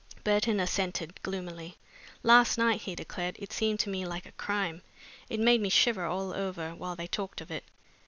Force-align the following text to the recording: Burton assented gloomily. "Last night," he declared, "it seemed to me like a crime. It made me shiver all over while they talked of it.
Burton 0.23 0.59
assented 0.59 1.19
gloomily. 1.21 1.77
"Last 2.23 2.57
night," 2.57 2.81
he 2.81 2.95
declared, 2.95 3.35
"it 3.37 3.53
seemed 3.53 3.79
to 3.81 3.89
me 3.91 4.03
like 4.03 4.25
a 4.25 4.31
crime. 4.31 4.81
It 5.29 5.39
made 5.39 5.61
me 5.61 5.69
shiver 5.69 6.05
all 6.05 6.33
over 6.33 6.71
while 6.73 6.95
they 6.95 7.05
talked 7.05 7.39
of 7.39 7.51
it. 7.51 7.65